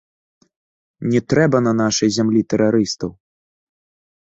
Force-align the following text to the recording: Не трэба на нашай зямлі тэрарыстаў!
Не 1.11 1.21
трэба 1.33 1.57
на 1.67 1.73
нашай 1.83 2.09
зямлі 2.17 2.41
тэрарыстаў! 2.55 3.09